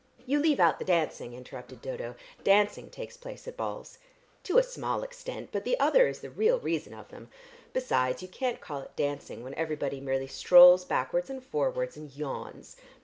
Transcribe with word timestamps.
"You 0.25 0.39
leave 0.39 0.59
out 0.59 0.79
the 0.79 0.83
dancing," 0.83 1.35
interrupted 1.35 1.79
Dodo. 1.79 2.15
"Dancing 2.43 2.89
takes 2.89 3.17
place 3.17 3.47
at 3.47 3.55
balls." 3.55 3.99
"To 4.45 4.57
a 4.57 4.63
small 4.63 5.03
extent, 5.03 5.49
but 5.51 5.63
the 5.63 5.79
other 5.79 6.07
is 6.07 6.21
the 6.21 6.31
real 6.31 6.57
reason 6.57 6.91
of 6.95 7.09
them. 7.09 7.29
Besides 7.71 8.23
you 8.23 8.27
can't 8.27 8.59
call 8.59 8.81
it 8.81 8.95
dancing 8.95 9.43
when 9.43 9.53
everybody 9.53 9.99
merely 10.01 10.25
strolls 10.25 10.85
backwards 10.85 11.29
and 11.29 11.43
forwards 11.43 11.97
and 11.97 12.11
yawns. 12.11 12.75